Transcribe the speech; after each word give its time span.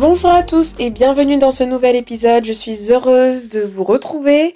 Bonjour 0.00 0.30
à 0.30 0.42
tous 0.42 0.76
et 0.78 0.88
bienvenue 0.88 1.36
dans 1.36 1.50
ce 1.50 1.62
nouvel 1.62 1.94
épisode. 1.94 2.46
Je 2.46 2.54
suis 2.54 2.90
heureuse 2.90 3.50
de 3.50 3.60
vous 3.60 3.84
retrouver. 3.84 4.54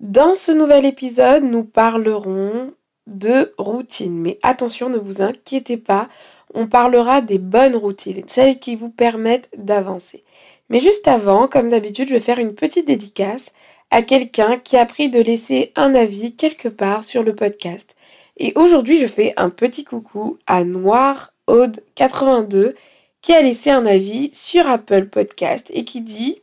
Dans 0.00 0.32
ce 0.32 0.50
nouvel 0.50 0.86
épisode, 0.86 1.42
nous 1.42 1.62
parlerons 1.62 2.72
de 3.06 3.52
routine. 3.58 4.18
Mais 4.18 4.38
attention, 4.42 4.88
ne 4.88 4.96
vous 4.96 5.20
inquiétez 5.20 5.76
pas, 5.76 6.08
on 6.54 6.68
parlera 6.68 7.20
des 7.20 7.36
bonnes 7.36 7.76
routines, 7.76 8.22
celles 8.28 8.58
qui 8.58 8.76
vous 8.76 8.88
permettent 8.88 9.50
d'avancer. 9.58 10.24
Mais 10.70 10.80
juste 10.80 11.06
avant, 11.06 11.48
comme 11.48 11.68
d'habitude, 11.68 12.08
je 12.08 12.14
vais 12.14 12.20
faire 12.20 12.38
une 12.38 12.54
petite 12.54 12.86
dédicace 12.86 13.52
à 13.90 14.00
quelqu'un 14.00 14.56
qui 14.56 14.78
a 14.78 14.86
pris 14.86 15.10
de 15.10 15.20
laisser 15.20 15.70
un 15.76 15.94
avis 15.94 16.34
quelque 16.34 16.68
part 16.68 17.04
sur 17.04 17.22
le 17.22 17.34
podcast. 17.34 17.94
Et 18.38 18.54
aujourd'hui, 18.54 18.96
je 18.96 19.06
fais 19.06 19.34
un 19.36 19.50
petit 19.50 19.84
coucou 19.84 20.38
à 20.46 20.64
Noir 20.64 21.34
Aude 21.46 21.84
82 21.94 22.74
qui 23.28 23.34
a 23.34 23.42
laissé 23.42 23.68
un 23.68 23.84
avis 23.84 24.30
sur 24.32 24.66
Apple 24.66 25.04
Podcast 25.04 25.66
et 25.74 25.84
qui 25.84 26.00
dit 26.00 26.40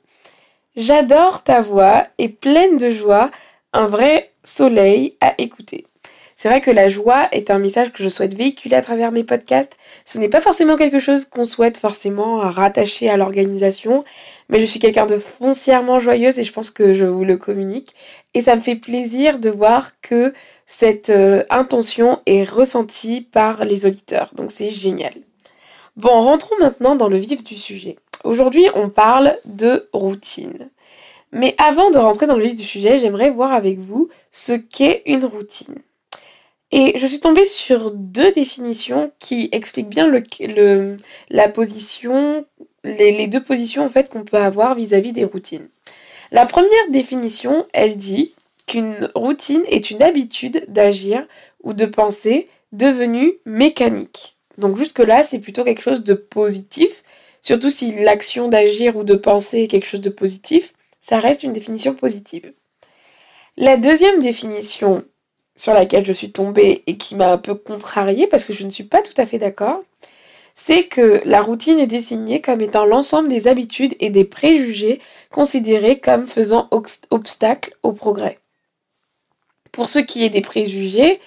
J'adore 0.76 1.42
ta 1.42 1.60
voix 1.60 2.04
et 2.20 2.30
pleine 2.30 2.78
de 2.78 2.92
joie, 2.92 3.32
un 3.74 3.88
vrai 3.88 4.30
soleil 4.44 5.18
à 5.20 5.34
écouter. 5.40 5.88
C'est 6.36 6.48
vrai 6.48 6.62
que 6.62 6.70
la 6.70 6.88
joie 6.88 7.28
est 7.32 7.50
un 7.50 7.58
message 7.58 7.92
que 7.92 8.04
je 8.04 8.10
souhaite 8.10 8.36
véhiculer 8.36 8.76
à 8.76 8.84
travers 8.84 9.12
mes 9.12 9.24
podcasts. 9.24 9.78
Ce 10.06 10.20
n'est 10.20 10.30
pas 10.30 10.42
forcément 10.42 10.76
quelque 10.76 11.00
chose 11.00 11.26
qu'on 11.26 11.44
souhaite 11.44 11.78
forcément 11.78 12.38
rattacher 12.38 13.10
à 13.10 13.18
l'organisation, 13.18 14.04
mais 14.50 14.60
je 14.60 14.66
suis 14.66 14.80
quelqu'un 14.80 15.08
de 15.08 15.18
foncièrement 15.18 15.98
joyeuse 15.98 16.38
et 16.38 16.44
je 16.44 16.54
pense 16.54 16.70
que 16.70 16.94
je 16.94 17.06
vous 17.06 17.26
le 17.26 17.38
communique. 17.38 17.96
Et 18.36 18.42
ça 18.42 18.56
me 18.56 18.62
fait 18.62 18.76
plaisir 18.76 19.40
de 19.40 19.50
voir 19.50 20.00
que 20.02 20.36
cette 20.68 21.10
euh, 21.10 21.46
intention 21.50 22.20
est 22.28 22.44
ressentie 22.44 23.22
par 23.22 23.66
les 23.66 23.88
auditeurs. 23.88 24.34
Donc 24.36 24.52
c'est 24.52 24.70
génial. 24.70 25.14
Bon, 25.98 26.22
rentrons 26.22 26.58
maintenant 26.60 26.96
dans 26.96 27.08
le 27.08 27.18
vif 27.18 27.44
du 27.44 27.56
sujet. 27.56 27.98
Aujourd'hui, 28.26 28.66
on 28.76 28.90
parle 28.90 29.38
de 29.46 29.88
routine. 29.94 30.70
Mais 31.32 31.56
avant 31.58 31.90
de 31.90 31.98
rentrer 31.98 32.28
dans 32.28 32.36
le 32.36 32.44
vif 32.44 32.56
du 32.56 32.64
sujet, 32.64 32.98
j'aimerais 32.98 33.30
voir 33.30 33.54
avec 33.54 33.80
vous 33.80 34.10
ce 34.32 34.54
qu'est 34.54 35.04
une 35.06 35.24
routine. 35.24 35.76
Et 36.72 36.98
je 36.98 37.08
suis 37.08 37.22
tombée 37.22 37.46
sur 37.46 37.92
deux 37.92 38.34
définitions 38.34 39.12
qui 39.20 39.48
expliquent 39.54 39.88
bien 39.88 40.12
la 41.30 41.48
position, 41.48 42.46
les, 42.84 43.28
deux 43.28 43.44
positions 43.44 43.86
en 43.86 43.90
fait 43.90 44.10
qu'on 44.10 44.26
peut 44.26 44.38
avoir 44.38 44.76
vis-à-vis 44.76 45.12
-vis 45.12 45.14
des 45.14 45.24
routines. 45.24 45.70
La 46.32 46.46
première 46.46 46.90
définition, 46.90 47.66
elle 47.72 47.96
dit 47.96 48.34
qu'une 48.68 49.10
routine 49.16 49.64
est 49.68 49.92
une 49.92 50.04
habitude 50.04 50.66
d'agir 50.68 51.26
ou 51.64 51.74
de 51.74 51.86
penser 51.86 52.50
devenue 52.74 53.36
mécanique. 53.46 54.35
Donc 54.58 54.78
jusque-là, 54.78 55.24
c'est 55.24 55.40
plutôt 55.40 55.64
quelque 55.64 55.82
chose 55.82 56.04
de 56.04 56.14
positif, 56.14 57.04
surtout 57.42 57.70
si 57.70 57.92
l'action 58.04 58.48
d'agir 58.48 58.96
ou 58.96 59.04
de 59.04 59.16
penser 59.16 59.64
est 59.64 59.68
quelque 59.68 59.88
chose 59.88 60.02
de 60.02 60.10
positif, 60.10 60.74
ça 61.02 61.20
reste 61.20 61.44
une 61.44 61.54
définition 61.54 61.94
positive. 61.94 62.54
La 63.58 63.78
deuxième 63.78 64.22
définition 64.22 65.04
sur 65.56 65.74
laquelle 65.74 66.06
je 66.06 66.12
suis 66.12 66.32
tombée 66.32 66.84
et 66.88 66.98
qui 66.98 67.16
m'a 67.16 67.32
un 67.32 67.38
peu 67.38 67.56
contrariée 67.56 68.28
parce 68.28 68.46
que 68.46 68.54
je 68.54 68.66
ne 68.66 68.70
suis 68.70 68.84
pas 68.84 69.02
tout 69.02 69.14
à 69.18 69.26
fait 69.26 69.40
d'accord, 69.40 69.82
c'est 70.54 70.86
que 70.86 71.22
la 71.26 71.42
routine 71.42 71.80
est 71.80 71.88
désignée 71.88 72.42
comme 72.42 72.62
étant 72.62 72.86
l'ensemble 72.86 73.28
des 73.28 73.48
habitudes 73.48 73.96
et 74.00 74.10
des 74.10 74.26
préjugés 74.26 75.00
considérés 75.32 76.00
comme 76.00 76.26
faisant 76.26 76.70
obstacle 77.12 77.76
au 77.84 77.92
progrès. 77.92 78.40
Pour 79.72 79.90
ce 79.90 80.00
qui 80.00 80.24
est 80.24 80.30
des 80.30 80.42
préjugés, 80.42 81.20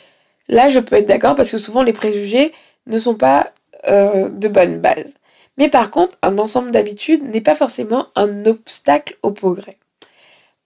là 0.49 0.69
je 0.69 0.81
peux 0.81 0.97
être 0.97 1.07
d'accord 1.07 1.35
parce 1.35 1.51
que 1.51 1.59
souvent 1.59 1.83
les 1.83 1.93
préjugés 1.93 2.53
ne 2.89 2.99
sont 2.99 3.15
pas 3.15 3.53
euh, 3.87 4.29
de 4.29 4.49
bonne 4.49 4.81
base. 4.81 5.15
Mais 5.57 5.69
par 5.69 5.91
contre, 5.91 6.17
un 6.23 6.39
ensemble 6.39 6.71
d'habitudes 6.71 7.23
n'est 7.23 7.41
pas 7.41 7.55
forcément 7.55 8.09
un 8.17 8.47
obstacle 8.47 9.17
au 9.23 9.31
progrès. 9.31 9.79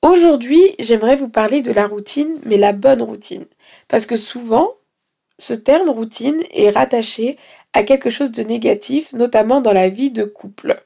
Aujourd'hui, 0.02 0.60
j'aimerais 0.78 1.16
vous 1.16 1.28
parler 1.28 1.62
de 1.62 1.72
la 1.72 1.86
routine, 1.86 2.38
mais 2.44 2.56
la 2.56 2.72
bonne 2.72 3.02
routine. 3.02 3.46
Parce 3.88 4.06
que 4.06 4.16
souvent, 4.16 4.72
ce 5.38 5.54
terme 5.54 5.90
routine 5.90 6.42
est 6.52 6.70
rattaché 6.70 7.36
à 7.72 7.82
quelque 7.82 8.10
chose 8.10 8.32
de 8.32 8.42
négatif, 8.42 9.12
notamment 9.12 9.60
dans 9.60 9.72
la 9.72 9.88
vie 9.88 10.10
de 10.10 10.24
couple. 10.24 10.82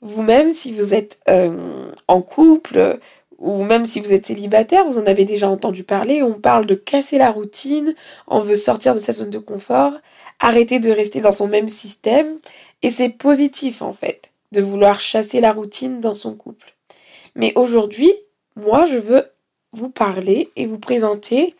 Vous-même, 0.00 0.52
si 0.54 0.72
vous 0.72 0.94
êtes 0.94 1.20
euh, 1.28 1.90
en 2.08 2.22
couple 2.22 2.98
ou 3.38 3.64
même 3.64 3.86
si 3.86 4.00
vous 4.00 4.12
êtes 4.12 4.26
célibataire, 4.26 4.84
vous 4.86 4.98
en 4.98 5.06
avez 5.06 5.24
déjà 5.24 5.48
entendu 5.48 5.84
parler, 5.84 6.22
on 6.22 6.34
parle 6.34 6.66
de 6.66 6.74
casser 6.74 7.18
la 7.18 7.30
routine, 7.30 7.94
on 8.26 8.40
veut 8.40 8.56
sortir 8.56 8.94
de 8.94 8.98
sa 8.98 9.12
zone 9.12 9.30
de 9.30 9.38
confort, 9.38 9.92
arrêter 10.40 10.80
de 10.80 10.90
rester 10.90 11.20
dans 11.20 11.32
son 11.32 11.48
même 11.48 11.68
système, 11.68 12.38
et 12.82 12.90
c'est 12.90 13.10
positif 13.10 13.82
en 13.82 13.92
fait 13.92 14.32
de 14.52 14.62
vouloir 14.62 15.00
chasser 15.00 15.40
la 15.40 15.52
routine 15.52 16.00
dans 16.00 16.14
son 16.14 16.34
couple. 16.34 16.74
Mais 17.34 17.52
aujourd'hui, 17.56 18.12
moi 18.54 18.86
je 18.86 18.96
veux 18.96 19.24
vous 19.72 19.90
parler 19.90 20.50
et 20.56 20.66
vous 20.66 20.78
présenter 20.78 21.54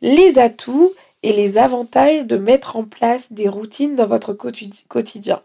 les 0.00 0.38
atouts 0.38 0.92
et 1.22 1.32
les 1.32 1.56
avantages 1.58 2.24
de 2.24 2.36
mettre 2.36 2.76
en 2.76 2.84
place 2.84 3.32
des 3.32 3.48
routines 3.48 3.94
dans 3.94 4.06
votre 4.06 4.32
quotidien 4.32 5.40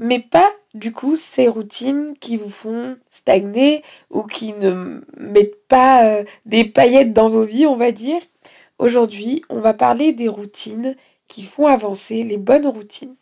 mais 0.00 0.18
pas 0.18 0.50
du 0.72 0.92
coup 0.92 1.14
ces 1.14 1.46
routines 1.46 2.14
qui 2.20 2.38
vous 2.38 2.48
font 2.48 2.96
stagner 3.10 3.84
ou 4.08 4.22
qui 4.22 4.54
ne 4.54 5.02
mettent 5.18 5.66
pas 5.68 6.04
euh, 6.06 6.24
des 6.46 6.64
paillettes 6.64 7.12
dans 7.12 7.28
vos 7.28 7.44
vies, 7.44 7.66
on 7.66 7.76
va 7.76 7.92
dire. 7.92 8.20
Aujourd'hui, 8.78 9.42
on 9.50 9.60
va 9.60 9.74
parler 9.74 10.12
des 10.12 10.28
routines 10.28 10.96
qui 11.28 11.42
font 11.42 11.66
avancer, 11.66 12.22
les 12.22 12.38
bonnes 12.38 12.66
routines. 12.66 13.14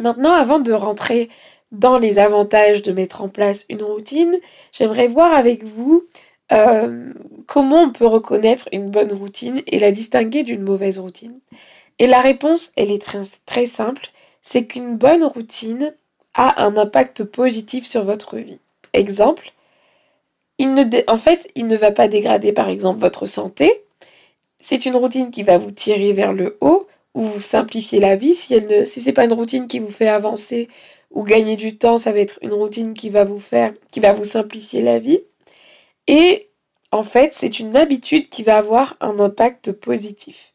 Maintenant, 0.00 0.32
avant 0.32 0.58
de 0.58 0.72
rentrer 0.72 1.28
dans 1.70 1.98
les 1.98 2.18
avantages 2.18 2.82
de 2.82 2.92
mettre 2.92 3.22
en 3.22 3.28
place 3.28 3.64
une 3.68 3.82
routine, 3.82 4.38
j'aimerais 4.72 5.06
voir 5.06 5.32
avec 5.34 5.62
vous 5.62 6.04
euh, 6.50 7.12
comment 7.46 7.84
on 7.84 7.92
peut 7.92 8.06
reconnaître 8.06 8.68
une 8.72 8.90
bonne 8.90 9.12
routine 9.12 9.62
et 9.68 9.78
la 9.78 9.92
distinguer 9.92 10.42
d'une 10.42 10.62
mauvaise 10.62 10.98
routine. 10.98 11.38
Et 12.00 12.08
la 12.08 12.20
réponse, 12.20 12.72
elle 12.76 12.90
est 12.90 13.02
très, 13.02 13.22
très 13.46 13.66
simple 13.66 14.10
c'est 14.48 14.64
qu'une 14.64 14.96
bonne 14.96 15.24
routine 15.24 15.94
a 16.32 16.64
un 16.64 16.78
impact 16.78 17.22
positif 17.22 17.84
sur 17.84 18.04
votre 18.04 18.38
vie. 18.38 18.60
Exemple, 18.94 19.52
en 21.06 21.18
fait, 21.18 21.50
il 21.54 21.66
ne 21.66 21.76
va 21.76 21.92
pas 21.92 22.08
dégrader 22.08 22.52
par 22.52 22.70
exemple 22.70 22.98
votre 22.98 23.26
santé. 23.26 23.84
C'est 24.58 24.86
une 24.86 24.96
routine 24.96 25.30
qui 25.30 25.42
va 25.42 25.58
vous 25.58 25.70
tirer 25.70 26.14
vers 26.14 26.32
le 26.32 26.56
haut 26.62 26.86
ou 27.14 27.24
vous 27.24 27.40
simplifier 27.40 28.00
la 28.00 28.16
vie. 28.16 28.34
Si, 28.34 28.54
elle 28.54 28.66
ne, 28.68 28.86
si 28.86 29.02
c'est 29.02 29.12
pas 29.12 29.24
une 29.24 29.34
routine 29.34 29.68
qui 29.68 29.80
vous 29.80 29.90
fait 29.90 30.08
avancer 30.08 30.70
ou 31.10 31.24
gagner 31.24 31.56
du 31.56 31.76
temps, 31.76 31.98
ça 31.98 32.12
va 32.12 32.20
être 32.20 32.38
une 32.40 32.54
routine 32.54 32.94
qui 32.94 33.10
va 33.10 33.24
vous 33.24 33.40
faire, 33.40 33.74
qui 33.92 34.00
va 34.00 34.14
vous 34.14 34.24
simplifier 34.24 34.80
la 34.80 34.98
vie. 34.98 35.20
Et 36.06 36.48
en 36.90 37.02
fait, 37.02 37.34
c'est 37.34 37.60
une 37.60 37.76
habitude 37.76 38.30
qui 38.30 38.44
va 38.44 38.56
avoir 38.56 38.96
un 39.02 39.20
impact 39.20 39.72
positif. 39.72 40.54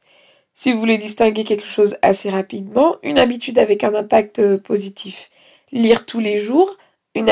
Si 0.55 0.71
vous 0.71 0.79
voulez 0.79 0.99
distinguer 0.99 1.43
quelque 1.43 1.65
chose 1.65 1.97
assez 2.01 2.29
rapidement, 2.29 2.97
une 3.01 3.17
habitude 3.17 3.57
avec 3.57 3.83
un 3.83 3.95
impact 3.95 4.39
euh, 4.39 4.57
positif, 4.59 5.31
lire 5.71 6.05
tous 6.05 6.19
les 6.19 6.37
jours, 6.37 6.77
une, 7.15 7.29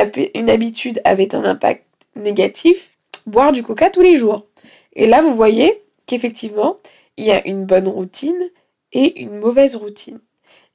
habitude 0.49 1.01
avec 1.03 1.33
un 1.33 1.43
impact 1.43 1.85
négatif, 2.15 2.91
boire 3.27 3.51
du 3.51 3.63
coca 3.63 3.89
tous 3.89 4.01
les 4.01 4.15
jours. 4.15 4.45
Et 4.93 5.07
là, 5.07 5.21
vous 5.21 5.35
voyez 5.35 5.81
qu'effectivement, 6.07 6.77
il 7.17 7.25
y 7.25 7.31
a 7.31 7.47
une 7.47 7.65
bonne 7.65 7.87
routine 7.87 8.49
et 8.91 9.21
une 9.21 9.37
mauvaise 9.37 9.75
routine. 9.75 10.19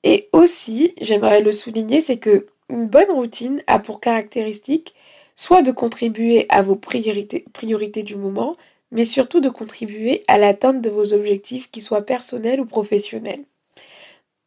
Et 0.05 0.29
aussi, 0.33 0.95
j'aimerais 1.01 1.43
le 1.43 1.53
souligner, 1.53 2.01
c'est 2.01 2.19
que 2.19 2.47
une 2.69 2.87
bonne 2.87 3.11
routine 3.11 3.63
a 3.67 3.79
pour 3.79 4.01
caractéristique 4.01 4.95
soit 5.35 5.63
de 5.63 5.71
contribuer 5.71 6.47
à 6.49 6.63
vos 6.63 6.77
priorités 6.77 8.03
du 8.03 8.17
moment, 8.17 8.57
mais 8.91 9.05
surtout 9.05 9.41
de 9.41 9.49
contribuer 9.49 10.23
à 10.29 10.39
l'atteinte 10.39 10.81
de 10.81 10.91
vos 10.91 11.13
objectifs, 11.13 11.71
qu'ils 11.71 11.83
soient 11.83 12.07
personnels 12.07 12.61
ou 12.61 12.67
professionnels. 12.67 13.45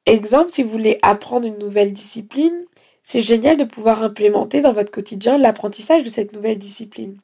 Exemple, 0.06 0.52
si 0.52 0.64
vous 0.64 0.70
voulez 0.70 0.98
apprendre 1.02 1.48
une 1.48 1.60
nouvelle 1.60 1.92
discipline, 1.92 2.66
c'est 3.04 3.22
génial 3.22 3.58
de 3.58 3.64
pouvoir 3.64 4.04
implémenter 4.04 4.62
dans 4.62 4.74
votre 4.74 4.92
quotidien 4.92 5.38
l'apprentissage 5.38 6.04
de 6.04 6.10
cette 6.10 6.34
nouvelle 6.34 6.58
discipline 6.58 7.18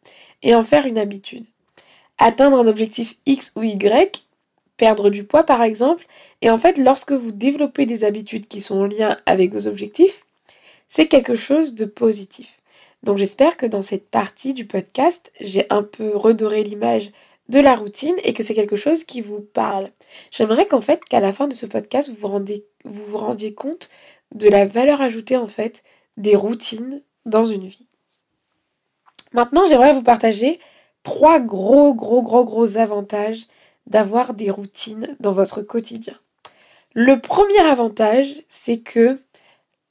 et 0.44 0.56
en 0.56 0.63
faire 0.63 0.85
une 0.85 0.97
habitude. 0.97 1.45
Atteindre 2.17 2.59
un 2.59 2.67
objectif 2.67 3.15
X 3.25 3.53
ou 3.56 3.63
Y, 3.63 4.25
perdre 4.77 5.09
du 5.09 5.23
poids 5.23 5.44
par 5.44 5.63
exemple, 5.63 6.06
et 6.41 6.50
en 6.50 6.57
fait 6.57 6.77
lorsque 6.77 7.12
vous 7.12 7.31
développez 7.31 7.85
des 7.85 8.03
habitudes 8.03 8.47
qui 8.47 8.62
sont 8.62 8.79
en 8.79 8.85
lien 8.85 9.17
avec 9.25 9.53
vos 9.53 9.67
objectifs, 9.67 10.25
c'est 10.88 11.07
quelque 11.07 11.35
chose 11.35 11.75
de 11.75 11.85
positif. 11.85 12.59
Donc 13.05 13.19
j'espère 13.19 13.55
que 13.55 13.67
dans 13.67 13.83
cette 13.83 14.09
partie 14.09 14.55
du 14.55 14.65
podcast, 14.65 15.31
j'ai 15.39 15.67
un 15.69 15.83
peu 15.83 16.17
redoré 16.17 16.63
l'image 16.63 17.11
de 17.49 17.59
la 17.59 17.75
routine 17.75 18.15
et 18.23 18.33
que 18.33 18.41
c'est 18.41 18.55
quelque 18.55 18.75
chose 18.75 19.03
qui 19.03 19.21
vous 19.21 19.41
parle. 19.41 19.89
J'aimerais 20.31 20.65
qu'en 20.65 20.81
fait, 20.81 21.05
qu'à 21.05 21.19
la 21.19 21.31
fin 21.31 21.47
de 21.47 21.53
ce 21.53 21.67
podcast, 21.67 22.09
vous 22.09 22.15
vous, 22.83 23.17
rendiez 23.17 23.53
compte 23.53 23.91
de 24.33 24.49
la 24.49 24.65
valeur 24.65 25.01
ajoutée 25.01 25.37
en 25.37 25.47
fait 25.47 25.83
des 26.17 26.35
routines 26.35 27.03
dans 27.27 27.43
une 27.43 27.67
vie. 27.67 27.85
Maintenant, 29.33 29.67
j'aimerais 29.67 29.93
vous 29.93 30.01
partager 30.01 30.59
trois 31.03 31.39
gros, 31.39 31.93
gros, 31.93 32.23
gros, 32.23 32.43
gros 32.43 32.77
avantages 32.77 33.45
d'avoir 33.85 34.33
des 34.33 34.49
routines 34.49 35.15
dans 35.19 35.33
votre 35.33 35.61
quotidien. 35.61 36.15
Le 36.95 37.19
premier 37.19 37.59
avantage, 37.59 38.33
c'est 38.49 38.79
que 38.79 39.19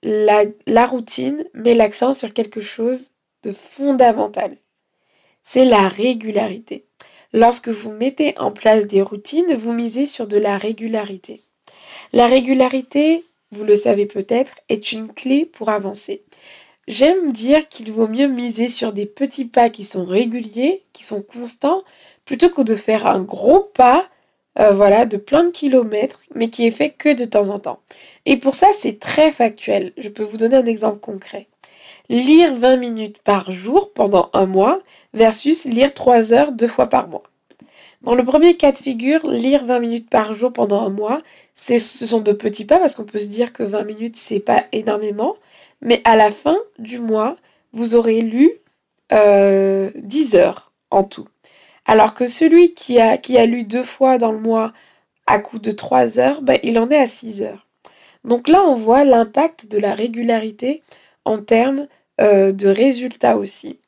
la, 0.04 0.86
routine 0.86 1.44
met 1.54 1.74
l'accent 1.74 2.12
sur 2.12 2.32
quelque 2.32 2.60
chose 2.60 3.12
de 3.42 3.52
fondamental. 3.52 4.56
C'est 5.42 5.64
la 5.64 5.88
régularité. 5.88 6.86
Lorsque 7.32 7.68
vous 7.68 7.90
mettez 7.90 8.38
en 8.38 8.52
place 8.52 8.86
des 8.86 9.02
routines, 9.02 9.54
vous 9.54 9.72
misez 9.72 10.06
sur 10.06 10.26
de 10.26 10.36
la 10.36 10.56
régularité. 10.56 11.42
La 12.12 12.26
régularité, 12.26 13.24
vous 13.50 13.64
le 13.64 13.76
savez 13.76 14.06
peut-être, 14.06 14.56
est 14.68 14.92
une 14.92 15.12
clé 15.12 15.44
pour 15.44 15.68
avancer. 15.68 16.22
J'aime 16.86 17.32
dire 17.32 17.68
qu'il 17.68 17.90
vaut 17.92 18.08
mieux 18.08 18.28
miser 18.28 18.68
sur 18.68 18.92
des 18.92 19.06
petits 19.06 19.46
pas 19.46 19.70
qui 19.70 19.84
sont 19.84 20.04
réguliers, 20.04 20.84
qui 20.92 21.02
sont 21.02 21.22
constants, 21.22 21.82
plutôt 22.24 22.50
que 22.50 22.62
de 22.62 22.76
faire 22.76 23.06
un 23.06 23.20
gros 23.20 23.60
pas, 23.60 24.06
euh, 24.58 24.72
voilà, 24.72 25.04
de 25.06 25.16
plein 25.16 25.44
de 25.44 25.50
kilomètres, 25.50 26.20
mais 26.34 26.50
qui 26.50 26.66
est 26.66 26.70
fait 26.70 26.90
que 26.90 27.12
de 27.12 27.24
temps 27.24 27.48
en 27.48 27.58
temps. 27.58 27.80
Et 28.26 28.36
pour 28.36 28.54
ça, 28.54 28.68
c'est 28.72 29.00
très 29.00 29.32
factuel. 29.32 29.92
Je 29.98 30.08
peux 30.08 30.22
vous 30.22 30.36
donner 30.36 30.56
un 30.56 30.66
exemple 30.66 31.00
concret. 31.00 31.48
Lire 32.08 32.54
20 32.54 32.76
minutes 32.76 33.22
par 33.22 33.50
jour 33.50 33.92
pendant 33.92 34.30
un 34.32 34.46
mois 34.46 34.80
versus 35.14 35.64
lire 35.64 35.94
3 35.94 36.32
heures 36.32 36.52
deux 36.52 36.68
fois 36.68 36.88
par 36.88 37.08
mois. 37.08 37.22
Dans 38.02 38.14
le 38.14 38.22
premier 38.22 38.56
cas 38.56 38.70
de 38.70 38.76
figure, 38.76 39.26
lire 39.26 39.64
20 39.64 39.78
minutes 39.78 40.10
par 40.10 40.34
jour 40.34 40.52
pendant 40.52 40.82
un 40.82 40.90
mois, 40.90 41.22
ce 41.54 41.78
sont 41.78 42.20
de 42.20 42.32
petits 42.32 42.66
pas 42.66 42.78
parce 42.78 42.94
qu'on 42.94 43.04
peut 43.04 43.18
se 43.18 43.28
dire 43.28 43.52
que 43.54 43.62
20 43.62 43.84
minutes, 43.84 44.16
c'est 44.16 44.40
pas 44.40 44.64
énormément. 44.72 45.36
Mais 45.80 46.02
à 46.04 46.14
la 46.14 46.30
fin 46.30 46.58
du 46.78 47.00
mois, 47.00 47.36
vous 47.72 47.94
aurez 47.94 48.20
lu 48.20 48.52
euh, 49.12 49.90
10 49.96 50.36
heures 50.36 50.72
en 50.90 51.02
tout. 51.02 51.26
Alors 51.86 52.14
que 52.14 52.26
celui 52.26 52.74
qui 52.74 52.98
a, 53.00 53.46
lu 53.46 53.64
deux 53.64 53.82
fois 53.82 54.18
dans 54.18 54.32
le 54.32 54.38
mois 54.38 54.72
à 55.26 55.38
coup 55.38 55.58
de 55.58 55.70
3 55.70 56.18
heures, 56.18 56.42
ben, 56.42 56.58
il 56.62 56.78
en 56.78 56.90
est 56.90 56.98
à 56.98 57.06
6 57.06 57.42
heures. 57.42 57.66
Donc 58.24 58.48
là, 58.48 58.62
on 58.62 58.74
voit 58.74 59.04
l'impact 59.04 59.68
de 59.68 59.78
la 59.78 59.94
régularité 59.94 60.82
en 61.24 61.38
termes 61.38 61.86
euh, 62.20 62.52
de 62.52 62.68
résultats 62.68 63.36
aussi. 63.36 63.78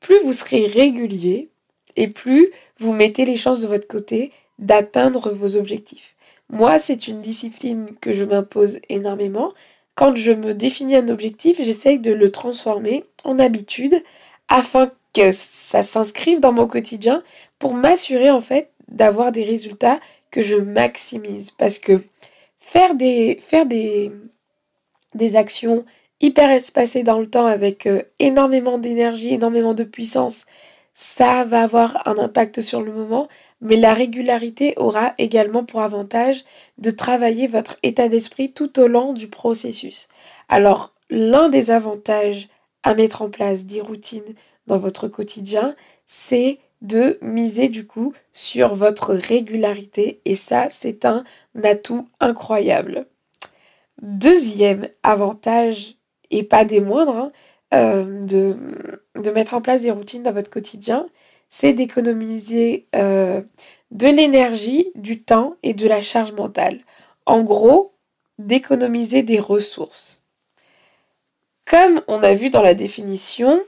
Plus 0.00 0.18
vous 0.24 0.32
serez 0.32 0.66
régulier 0.66 1.50
et 1.96 2.08
plus 2.08 2.50
vous 2.78 2.92
mettez 2.92 3.24
les 3.24 3.36
chances 3.36 3.60
de 3.60 3.66
votre 3.66 3.86
côté 3.86 4.32
d'atteindre 4.58 5.30
vos 5.30 5.56
objectifs. 5.56 6.16
Moi, 6.48 6.78
c'est 6.78 7.08
une 7.08 7.20
discipline 7.20 7.86
que 8.00 8.12
je 8.12 8.24
m'impose 8.24 8.80
énormément 8.88 9.52
quand 9.94 10.16
je 10.16 10.32
me 10.32 10.54
définis 10.54 10.96
un 10.96 11.08
objectif, 11.08 11.58
j'essaye 11.62 11.98
de 11.98 12.12
le 12.12 12.32
transformer 12.32 13.04
en 13.24 13.38
habitude 13.38 14.02
afin 14.48 14.90
que 15.12 15.30
ça 15.30 15.82
s'inscrive 15.82 16.40
dans 16.40 16.52
mon 16.52 16.66
quotidien 16.66 17.22
pour 17.58 17.74
m'assurer 17.74 18.30
en 18.30 18.40
fait 18.40 18.70
d'avoir 18.88 19.32
des 19.32 19.44
résultats 19.44 20.00
que 20.30 20.42
je 20.42 20.56
maximise. 20.56 21.50
Parce 21.50 21.78
que 21.78 22.02
faire 22.58 22.94
des, 22.94 23.38
actions 25.34 25.84
hyper 26.20 26.50
espacées 26.50 27.02
dans 27.02 27.18
le 27.20 27.28
temps 27.28 27.46
avec 27.46 27.86
euh, 27.86 28.02
énormément 28.18 28.78
d'énergie, 28.78 29.34
énormément 29.34 29.74
de 29.74 29.84
puissance, 29.84 30.46
ça 30.94 31.44
va 31.44 31.62
avoir 31.62 32.06
un 32.06 32.18
impact 32.18 32.60
sur 32.60 32.82
le 32.82 32.92
moment, 32.92 33.28
mais 33.60 33.76
la 33.76 33.94
régularité 33.94 34.74
aura 34.76 35.14
également 35.18 35.64
pour 35.64 35.80
avantage 35.80 36.44
de 36.78 36.90
travailler 36.90 37.46
votre 37.46 37.76
état 37.82 38.08
d'esprit 38.08 38.52
tout 38.52 38.78
au 38.78 38.88
long 38.88 39.12
du 39.12 39.28
processus. 39.28 40.08
Alors, 40.48 40.92
l'un 41.08 41.48
des 41.48 41.70
avantages 41.70 42.48
à 42.82 42.94
mettre 42.94 43.22
en 43.22 43.30
place 43.30 43.64
des 43.64 43.80
routines 43.80 44.34
dans 44.66 44.78
votre 44.78 45.08
quotidien, 45.08 45.74
c'est 46.06 46.58
de 46.80 47.18
miser 47.22 47.68
du 47.68 47.86
coup 47.86 48.12
sur 48.32 48.74
votre 48.74 49.14
régularité 49.14 50.20
et 50.24 50.36
ça, 50.36 50.68
c'est 50.70 51.04
un 51.04 51.24
atout 51.62 52.08
incroyable. 52.20 53.06
Deuxième 54.00 54.88
avantage, 55.02 55.96
et 56.30 56.42
pas 56.42 56.64
des 56.64 56.80
moindres, 56.80 57.16
hein, 57.16 57.32
euh, 57.74 58.24
de, 58.24 58.56
de, 59.22 59.30
mettre 59.30 59.54
en 59.54 59.60
place 59.60 59.82
des 59.82 59.90
routines 59.90 60.22
dans 60.22 60.32
votre 60.32 60.50
quotidien, 60.50 61.08
c'est 61.48 61.72
d'économiser 61.72 62.88
euh, 62.96 63.42
de 63.90 64.08
l'énergie, 64.08 64.90
du 64.94 65.22
temps 65.22 65.56
et 65.62 65.74
de 65.74 65.86
la 65.86 66.02
charge 66.02 66.32
mentale. 66.32 66.80
En 67.26 67.42
gros, 67.42 67.92
d'économiser 68.38 69.22
des 69.22 69.38
ressources. 69.38 70.22
Comme 71.66 72.00
on 72.08 72.22
a 72.22 72.34
vu 72.34 72.50
dans 72.50 72.62
la 72.62 72.74
définition, 72.74 73.62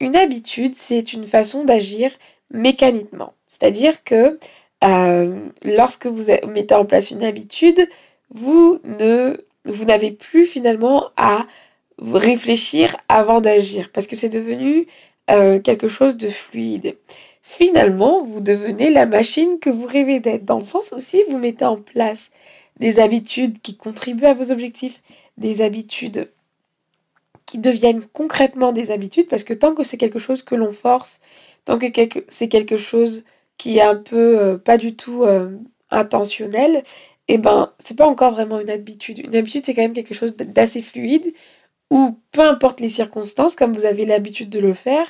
une 0.00 0.16
habitude, 0.16 0.74
c'est 0.76 1.12
une 1.12 1.26
façon 1.26 1.64
d'agir 1.64 2.10
mécaniquement. 2.50 3.32
C'est-à-dire 3.46 4.04
que 4.04 4.38
euh, 4.84 5.38
lorsque 5.64 6.06
vous 6.06 6.26
mettez 6.48 6.74
en 6.74 6.84
place 6.84 7.10
une 7.10 7.24
habitude, 7.24 7.88
vous 8.30 8.78
ne 8.84 9.38
vous 9.64 9.84
n'avez 9.84 10.12
plus 10.12 10.46
finalement 10.46 11.10
à 11.16 11.46
réfléchir 11.98 12.96
avant 13.08 13.40
d'agir 13.40 13.90
parce 13.92 14.06
que 14.06 14.16
c'est 14.16 14.28
devenu 14.28 14.86
euh, 15.30 15.58
quelque 15.60 15.88
chose 15.88 16.16
de 16.16 16.28
fluide. 16.28 16.96
Finalement, 17.42 18.24
vous 18.24 18.40
devenez 18.40 18.90
la 18.90 19.06
machine 19.06 19.58
que 19.60 19.70
vous 19.70 19.86
rêvez 19.86 20.20
d'être, 20.20 20.44
dans 20.44 20.58
le 20.58 20.64
sens 20.64 20.92
aussi 20.92 21.22
vous 21.30 21.38
mettez 21.38 21.64
en 21.64 21.76
place 21.76 22.30
des 22.78 22.98
habitudes 23.00 23.60
qui 23.60 23.76
contribuent 23.76 24.26
à 24.26 24.34
vos 24.34 24.50
objectifs, 24.52 25.02
des 25.38 25.62
habitudes 25.62 26.28
qui 27.46 27.58
deviennent 27.58 28.04
concrètement 28.12 28.72
des 28.72 28.90
habitudes, 28.90 29.28
parce 29.28 29.44
que 29.44 29.54
tant 29.54 29.74
que 29.74 29.84
c'est 29.84 29.96
quelque 29.96 30.18
chose 30.18 30.42
que 30.42 30.54
l'on 30.54 30.72
force, 30.72 31.20
tant 31.64 31.78
que 31.78 31.86
c'est 32.28 32.48
quelque 32.48 32.76
chose 32.76 33.24
qui 33.58 33.78
est 33.78 33.82
un 33.82 33.96
peu 33.96 34.38
euh, 34.40 34.58
pas 34.58 34.78
du 34.78 34.96
tout 34.96 35.22
euh, 35.24 35.50
intentionnel, 35.90 36.82
et 37.28 37.34
eh 37.34 37.38
ben 37.38 37.72
c'est 37.78 37.96
pas 37.96 38.06
encore 38.06 38.32
vraiment 38.32 38.60
une 38.60 38.70
habitude. 38.70 39.18
Une 39.18 39.34
habitude 39.36 39.64
c'est 39.66 39.74
quand 39.74 39.82
même 39.82 39.92
quelque 39.94 40.14
chose 40.14 40.36
d'assez 40.36 40.82
fluide 40.82 41.32
ou 41.90 42.18
peu 42.32 42.42
importe 42.42 42.80
les 42.80 42.88
circonstances, 42.90 43.56
comme 43.56 43.72
vous 43.72 43.86
avez 43.86 44.06
l'habitude 44.06 44.50
de 44.50 44.60
le 44.60 44.74
faire, 44.74 45.06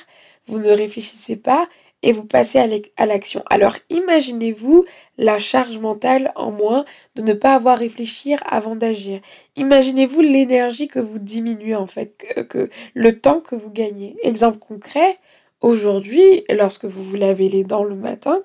vous 0.47 0.59
ne 0.59 0.69
réfléchissez 0.69 1.35
pas 1.35 1.67
et 2.03 2.11
vous 2.11 2.25
passez 2.25 2.59
à 2.97 3.05
l'action. 3.05 3.43
Alors 3.49 3.75
imaginez-vous 3.89 4.85
la 5.17 5.39
charge 5.39 5.79
mentale 5.79 6.31
en 6.35 6.51
moins 6.51 6.85
de 7.15 7.21
ne 7.21 7.33
pas 7.33 7.55
avoir 7.55 7.77
réfléchi 7.77 8.35
avant 8.45 8.75
d'agir. 8.75 9.19
Imaginez-vous 9.55 10.21
l'énergie 10.21 10.87
que 10.87 10.99
vous 10.99 11.19
diminuez 11.19 11.75
en 11.75 11.87
fait, 11.87 12.15
que, 12.49 12.69
le 12.93 13.19
temps 13.19 13.39
que 13.39 13.55
vous 13.55 13.71
gagnez. 13.71 14.15
Exemple 14.21 14.59
concret, 14.59 15.17
aujourd'hui, 15.61 16.43
lorsque 16.49 16.85
vous 16.85 17.03
vous 17.03 17.15
lavez 17.15 17.49
les 17.49 17.63
dents 17.63 17.83
le 17.83 17.95
matin, 17.95 18.41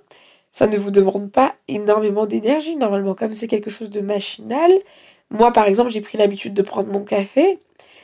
ça 0.50 0.66
ne 0.66 0.76
vous 0.76 0.90
demande 0.90 1.30
pas 1.30 1.54
énormément 1.68 2.26
d'énergie 2.26 2.76
normalement, 2.76 3.14
comme 3.14 3.32
c'est 3.32 3.48
quelque 3.48 3.70
chose 3.70 3.90
de 3.90 4.00
machinal. 4.00 4.72
Moi 5.30 5.52
par 5.52 5.66
exemple, 5.66 5.90
j'ai 5.90 6.00
pris 6.00 6.16
l'habitude 6.16 6.54
de 6.54 6.62
prendre 6.62 6.90
mon 6.90 7.04
café. 7.04 7.58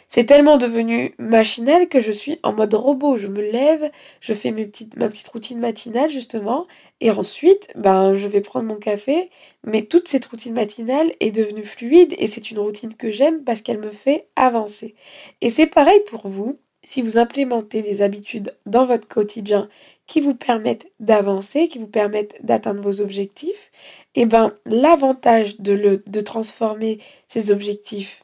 C'est 0.08 0.24
tellement 0.24 0.56
devenu 0.56 1.14
machinal 1.18 1.86
que 1.86 2.00
je 2.00 2.12
suis 2.12 2.38
en 2.42 2.54
mode 2.54 2.72
robot. 2.72 3.18
Je 3.18 3.28
me 3.28 3.42
lève, 3.42 3.90
je 4.20 4.32
fais 4.32 4.52
ma 4.52 5.08
petite 5.08 5.28
routine 5.28 5.58
matinale 5.58 6.10
justement, 6.10 6.66
et 7.00 7.10
ensuite, 7.10 7.68
ben, 7.76 8.14
je 8.14 8.26
vais 8.26 8.40
prendre 8.40 8.66
mon 8.66 8.76
café. 8.76 9.30
Mais 9.64 9.82
toute 9.82 10.08
cette 10.08 10.24
routine 10.26 10.54
matinale 10.54 11.12
est 11.20 11.30
devenue 11.30 11.64
fluide 11.64 12.14
et 12.18 12.26
c'est 12.26 12.50
une 12.50 12.58
routine 12.58 12.94
que 12.94 13.10
j'aime 13.10 13.44
parce 13.44 13.60
qu'elle 13.60 13.78
me 13.78 13.90
fait 13.90 14.28
avancer. 14.34 14.94
Et 15.42 15.50
c'est 15.50 15.66
pareil 15.66 16.00
pour 16.08 16.26
vous. 16.28 16.58
Si 16.84 17.02
vous 17.02 17.18
implémentez 17.18 17.82
des 17.82 18.00
habitudes 18.00 18.56
dans 18.64 18.86
votre 18.86 19.08
quotidien 19.08 19.68
qui 20.06 20.22
vous 20.22 20.34
permettent 20.34 20.86
d'avancer, 21.00 21.68
qui 21.68 21.78
vous 21.78 21.88
permettent 21.88 22.42
d'atteindre 22.42 22.80
vos 22.80 23.02
objectifs, 23.02 23.70
et 24.14 24.22
eh 24.22 24.26
ben 24.26 24.54
l'avantage 24.64 25.58
de, 25.58 25.74
le, 25.74 26.02
de 26.06 26.20
transformer 26.22 26.98
ces 27.26 27.50
objectifs 27.50 28.22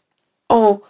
en 0.49 0.81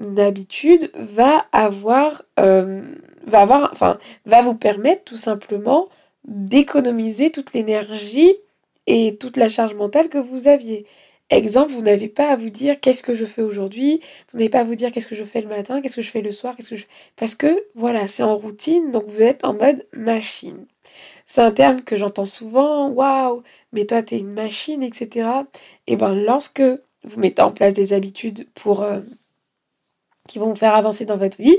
d'habitude 0.00 0.90
va 0.94 1.46
avoir, 1.52 2.22
euh, 2.40 2.82
va 3.26 3.42
avoir, 3.42 3.70
enfin, 3.72 3.98
va 4.26 4.42
vous 4.42 4.54
permettre 4.54 5.04
tout 5.04 5.16
simplement 5.16 5.88
d'économiser 6.24 7.30
toute 7.30 7.52
l'énergie 7.52 8.34
et 8.86 9.16
toute 9.18 9.36
la 9.36 9.48
charge 9.48 9.74
mentale 9.74 10.08
que 10.08 10.18
vous 10.18 10.48
aviez. 10.48 10.86
Exemple, 11.28 11.72
vous 11.72 11.82
n'avez 11.82 12.08
pas 12.08 12.32
à 12.32 12.36
vous 12.36 12.50
dire 12.50 12.80
qu'est-ce 12.80 13.04
que 13.04 13.14
je 13.14 13.24
fais 13.24 13.42
aujourd'hui, 13.42 14.00
vous 14.32 14.38
n'avez 14.38 14.48
pas 14.50 14.60
à 14.60 14.64
vous 14.64 14.74
dire 14.74 14.90
qu'est-ce 14.90 15.06
que 15.06 15.14
je 15.14 15.22
fais 15.22 15.40
le 15.40 15.48
matin, 15.48 15.80
qu'est-ce 15.80 15.96
que 15.96 16.02
je 16.02 16.10
fais 16.10 16.22
le 16.22 16.32
soir, 16.32 16.56
qu'est-ce 16.56 16.70
que 16.70 16.76
je 16.76 16.86
parce 17.16 17.36
que 17.36 17.66
voilà, 17.76 18.08
c'est 18.08 18.24
en 18.24 18.36
routine, 18.36 18.90
donc 18.90 19.04
vous 19.06 19.22
êtes 19.22 19.44
en 19.44 19.54
mode 19.54 19.86
machine. 19.92 20.66
C'est 21.26 21.42
un 21.42 21.52
terme 21.52 21.82
que 21.82 21.96
j'entends 21.96 22.24
souvent, 22.24 22.88
waouh, 22.88 23.44
mais 23.72 23.84
toi 23.84 24.02
tu 24.02 24.16
es 24.16 24.18
une 24.18 24.32
machine, 24.32 24.82
etc. 24.82 25.28
Et 25.86 25.96
ben 25.96 26.14
lorsque 26.14 26.62
vous 27.04 27.20
mettez 27.20 27.42
en 27.42 27.52
place 27.52 27.74
des 27.74 27.92
habitudes 27.92 28.48
pour 28.54 28.82
euh, 28.82 29.00
qui 30.30 30.38
vont 30.38 30.50
vous 30.50 30.56
faire 30.56 30.74
avancer 30.74 31.04
dans 31.04 31.16
votre 31.16 31.38
vie, 31.38 31.58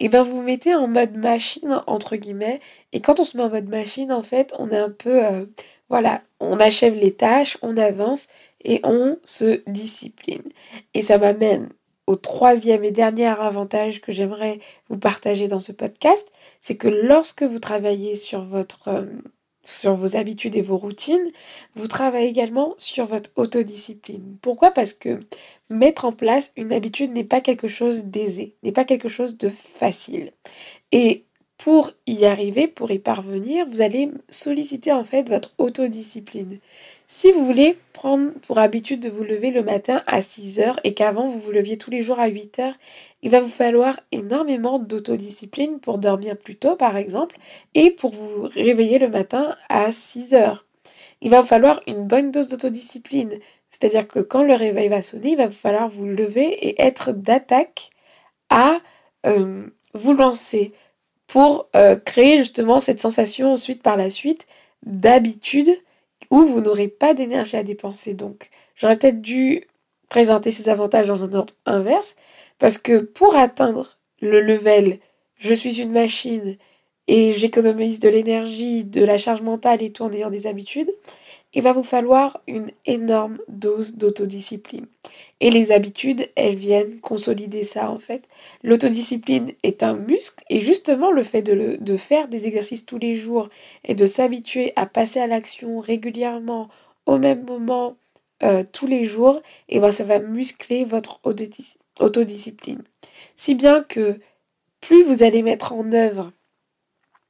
et 0.00 0.08
ben 0.08 0.22
vous 0.22 0.36
vous 0.36 0.42
mettez 0.42 0.74
en 0.74 0.86
mode 0.86 1.16
machine 1.16 1.82
entre 1.86 2.16
guillemets. 2.16 2.60
Et 2.92 3.00
quand 3.00 3.20
on 3.20 3.24
se 3.24 3.36
met 3.36 3.42
en 3.42 3.50
mode 3.50 3.68
machine, 3.68 4.12
en 4.12 4.22
fait, 4.22 4.54
on 4.58 4.70
est 4.70 4.78
un 4.78 4.90
peu 4.90 5.24
euh, 5.24 5.46
voilà, 5.88 6.22
on 6.40 6.58
achève 6.60 6.94
les 6.94 7.12
tâches, 7.12 7.58
on 7.62 7.76
avance 7.76 8.28
et 8.64 8.80
on 8.84 9.18
se 9.24 9.62
discipline. 9.68 10.42
Et 10.94 11.02
ça 11.02 11.18
m'amène 11.18 11.68
au 12.06 12.16
troisième 12.16 12.84
et 12.84 12.90
dernier 12.92 13.26
avantage 13.26 14.00
que 14.00 14.12
j'aimerais 14.12 14.60
vous 14.88 14.98
partager 14.98 15.48
dans 15.48 15.60
ce 15.60 15.72
podcast, 15.72 16.30
c'est 16.60 16.76
que 16.76 16.88
lorsque 16.88 17.42
vous 17.42 17.58
travaillez 17.58 18.16
sur 18.16 18.44
votre 18.44 18.88
euh, 18.88 19.06
sur 19.64 19.94
vos 19.94 20.16
habitudes 20.16 20.56
et 20.56 20.62
vos 20.62 20.76
routines, 20.76 21.30
vous 21.74 21.86
travaillez 21.88 22.28
également 22.28 22.74
sur 22.78 23.06
votre 23.06 23.30
autodiscipline. 23.36 24.36
Pourquoi? 24.42 24.70
Parce 24.72 24.92
que 24.92 25.20
mettre 25.70 26.04
en 26.04 26.12
place 26.12 26.52
une 26.56 26.72
habitude 26.72 27.12
n'est 27.12 27.24
pas 27.24 27.40
quelque 27.40 27.68
chose 27.68 28.04
d'aisé, 28.04 28.56
n'est 28.62 28.72
pas 28.72 28.84
quelque 28.84 29.08
chose 29.08 29.38
de 29.38 29.48
facile. 29.48 30.32
Et 30.92 31.24
pour 31.58 31.92
y 32.06 32.24
arriver, 32.24 32.66
pour 32.66 32.90
y 32.90 32.98
parvenir, 32.98 33.66
vous 33.68 33.82
allez 33.82 34.10
solliciter 34.28 34.92
en 34.92 35.04
fait 35.04 35.28
votre 35.28 35.54
autodiscipline. 35.58 36.58
Si 37.14 37.30
vous 37.30 37.44
voulez 37.44 37.78
prendre 37.92 38.32
pour 38.46 38.58
habitude 38.58 39.00
de 39.00 39.10
vous 39.10 39.22
lever 39.22 39.50
le 39.50 39.62
matin 39.62 40.02
à 40.06 40.22
6 40.22 40.60
heures 40.60 40.80
et 40.82 40.94
qu'avant 40.94 41.28
vous 41.28 41.38
vous 41.38 41.52
leviez 41.52 41.76
tous 41.76 41.90
les 41.90 42.00
jours 42.00 42.18
à 42.18 42.26
8 42.26 42.58
heures, 42.58 42.74
il 43.20 43.30
va 43.30 43.42
vous 43.42 43.50
falloir 43.50 44.00
énormément 44.12 44.78
d'autodiscipline 44.78 45.78
pour 45.78 45.98
dormir 45.98 46.38
plus 46.38 46.56
tôt 46.56 46.74
par 46.74 46.96
exemple 46.96 47.36
et 47.74 47.90
pour 47.90 48.12
vous 48.12 48.48
réveiller 48.54 48.98
le 48.98 49.08
matin 49.08 49.54
à 49.68 49.92
6 49.92 50.32
heures. 50.32 50.64
Il 51.20 51.30
va 51.30 51.42
vous 51.42 51.46
falloir 51.46 51.82
une 51.86 52.06
bonne 52.06 52.30
dose 52.30 52.48
d'autodiscipline, 52.48 53.38
c'est-à-dire 53.68 54.08
que 54.08 54.20
quand 54.20 54.42
le 54.42 54.54
réveil 54.54 54.88
va 54.88 55.02
sonner, 55.02 55.32
il 55.32 55.36
va 55.36 55.48
vous 55.48 55.52
falloir 55.52 55.90
vous 55.90 56.06
lever 56.06 56.46
et 56.66 56.80
être 56.80 57.12
d'attaque 57.12 57.90
à 58.48 58.78
euh, 59.26 59.66
vous 59.92 60.14
lancer 60.14 60.72
pour 61.26 61.68
euh, 61.76 61.94
créer 61.94 62.38
justement 62.38 62.80
cette 62.80 63.02
sensation 63.02 63.52
ensuite 63.52 63.82
par 63.82 63.98
la 63.98 64.08
suite 64.08 64.46
d'habitude 64.86 65.76
où 66.32 66.46
vous 66.46 66.62
n'aurez 66.62 66.88
pas 66.88 67.12
d'énergie 67.14 67.56
à 67.56 67.62
dépenser. 67.62 68.14
Donc 68.14 68.48
j'aurais 68.74 68.96
peut-être 68.96 69.20
dû 69.20 69.62
présenter 70.08 70.50
ces 70.50 70.68
avantages 70.68 71.06
dans 71.06 71.22
un 71.22 71.32
ordre 71.34 71.54
inverse 71.66 72.16
parce 72.58 72.78
que 72.78 73.00
pour 73.00 73.36
atteindre 73.36 73.98
le 74.20 74.40
level 74.40 74.98
je 75.36 75.54
suis 75.54 75.80
une 75.80 75.92
machine 75.92 76.56
et 77.06 77.32
j'économise 77.32 78.00
de 78.00 78.08
l'énergie, 78.08 78.84
de 78.84 79.04
la 79.04 79.18
charge 79.18 79.42
mentale 79.42 79.82
et 79.82 79.92
tout 79.92 80.04
en 80.04 80.12
ayant 80.12 80.30
des 80.30 80.46
habitudes, 80.46 80.90
il 81.54 81.62
va 81.62 81.72
vous 81.72 81.82
falloir 81.82 82.40
une 82.46 82.70
énorme 82.86 83.38
dose 83.48 83.96
d'autodiscipline. 83.96 84.86
Et 85.40 85.50
les 85.50 85.70
habitudes, 85.70 86.28
elles 86.34 86.56
viennent 86.56 87.00
consolider 87.00 87.64
ça 87.64 87.90
en 87.90 87.98
fait. 87.98 88.26
L'autodiscipline 88.62 89.52
est 89.62 89.82
un 89.82 89.94
muscle 89.94 90.42
et 90.48 90.60
justement 90.60 91.10
le 91.10 91.22
fait 91.22 91.42
de, 91.42 91.96
faire 91.96 92.28
des 92.28 92.46
exercices 92.46 92.86
tous 92.86 92.98
les 92.98 93.16
jours 93.16 93.48
et 93.84 93.94
de 93.94 94.06
s'habituer 94.06 94.72
à 94.76 94.86
passer 94.86 95.20
à 95.20 95.26
l'action 95.26 95.78
régulièrement 95.78 96.68
au 97.06 97.18
même 97.18 97.44
moment 97.44 97.96
euh, 98.42 98.64
tous 98.72 98.86
les 98.86 99.04
jours, 99.04 99.36
et 99.68 99.76
eh 99.76 99.80
ben 99.80 99.92
ça 99.92 100.04
va 100.04 100.18
muscler 100.18 100.84
votre 100.84 101.20
autodiscipline. 102.00 102.82
Si 103.36 103.54
bien 103.54 103.82
que 103.82 104.18
plus 104.80 105.04
vous 105.04 105.22
allez 105.22 105.42
mettre 105.42 105.72
en 105.72 105.92
œuvre 105.92 106.32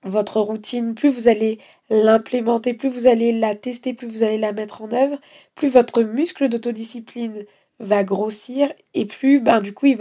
votre 0.05 0.41
routine, 0.41 0.95
plus 0.95 1.11
vous 1.11 1.29
allez 1.29 1.59
l'implémenter, 1.93 2.73
plus 2.73 2.89
vous 2.89 3.07
allez 3.07 3.33
la 3.33 3.55
tester, 3.55 3.93
plus 3.93 4.09
vous 4.09 4.23
allez 4.23 4.39
la 4.39 4.53
mettre 4.53 4.81
en 4.81 4.91
œuvre, 4.93 5.19
plus 5.55 5.69
votre 5.69 6.03
muscle 6.03 6.49
d'autodiscipline 6.49 7.45
va 7.81 8.03
grossir 8.03 8.73
et 8.95 9.05
plus 9.05 9.41
ben 9.41 9.61
du 9.61 9.75
coup 9.75 9.87
il 9.87 9.97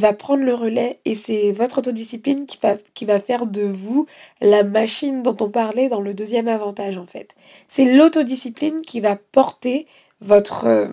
va 0.00 0.12
prendre 0.14 0.42
le 0.42 0.54
relais 0.54 1.00
et 1.04 1.14
c'est 1.14 1.52
votre 1.52 1.78
autodiscipline 1.78 2.46
qui 2.46 2.58
va, 2.62 2.76
qui 2.94 3.04
va 3.04 3.20
faire 3.20 3.46
de 3.46 3.62
vous 3.62 4.06
la 4.40 4.62
machine 4.62 5.22
dont 5.22 5.36
on 5.40 5.50
parlait 5.50 5.88
dans 5.88 6.00
le 6.00 6.14
deuxième 6.14 6.48
avantage 6.48 6.96
en 6.96 7.06
fait. 7.06 7.34
C'est 7.66 7.94
l'autodiscipline 7.96 8.80
qui 8.80 9.00
va 9.00 9.16
porter 9.16 9.86
euh, 10.30 10.88